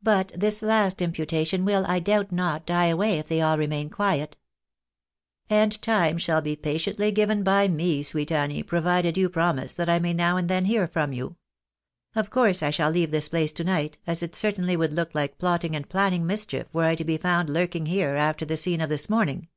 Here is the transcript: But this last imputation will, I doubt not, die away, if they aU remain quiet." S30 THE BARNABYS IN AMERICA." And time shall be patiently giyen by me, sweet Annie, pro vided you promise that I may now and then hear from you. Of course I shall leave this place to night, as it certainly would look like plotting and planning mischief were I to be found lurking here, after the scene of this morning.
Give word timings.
But 0.00 0.30
this 0.36 0.62
last 0.62 1.02
imputation 1.02 1.64
will, 1.64 1.84
I 1.88 1.98
doubt 1.98 2.30
not, 2.30 2.66
die 2.66 2.84
away, 2.86 3.18
if 3.18 3.26
they 3.26 3.42
aU 3.42 3.56
remain 3.56 3.90
quiet." 3.90 4.36
S30 5.48 5.48
THE 5.48 5.48
BARNABYS 5.48 5.48
IN 5.48 5.56
AMERICA." 5.58 5.62
And 5.74 5.82
time 5.82 6.18
shall 6.18 6.40
be 6.40 6.54
patiently 6.54 7.12
giyen 7.12 7.42
by 7.42 7.66
me, 7.66 8.04
sweet 8.04 8.30
Annie, 8.30 8.62
pro 8.62 8.80
vided 8.80 9.16
you 9.16 9.28
promise 9.28 9.72
that 9.74 9.88
I 9.88 9.98
may 9.98 10.12
now 10.14 10.36
and 10.36 10.48
then 10.48 10.66
hear 10.66 10.86
from 10.86 11.12
you. 11.12 11.34
Of 12.14 12.30
course 12.30 12.62
I 12.62 12.70
shall 12.70 12.92
leave 12.92 13.10
this 13.10 13.28
place 13.28 13.50
to 13.54 13.64
night, 13.64 13.98
as 14.06 14.22
it 14.22 14.36
certainly 14.36 14.76
would 14.76 14.92
look 14.92 15.16
like 15.16 15.36
plotting 15.36 15.74
and 15.74 15.88
planning 15.88 16.24
mischief 16.24 16.68
were 16.72 16.84
I 16.84 16.94
to 16.94 17.04
be 17.04 17.16
found 17.16 17.50
lurking 17.50 17.86
here, 17.86 18.14
after 18.14 18.44
the 18.44 18.56
scene 18.56 18.80
of 18.80 18.88
this 18.88 19.10
morning. 19.10 19.48